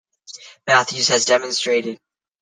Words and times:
Matthews 0.65 1.09
has 1.09 1.25
demonstrated. 1.25 1.99